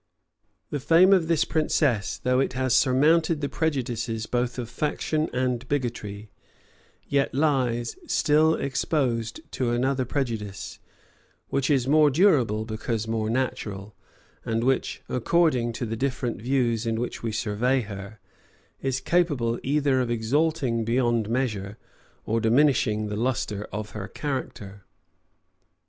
[0.71, 5.67] The fame of this princess, though it has surmounted the prejudices both of faction and
[5.67, 6.31] bigotry,
[7.07, 10.79] yet lies still exposed to another prejudice,
[11.49, 13.95] which is more durable because more natural,
[14.43, 18.19] and which, according to the different views in which we survey her,
[18.81, 21.77] is capable either of exalting beyond measure,
[22.25, 24.83] or diminishing the lustre of her character.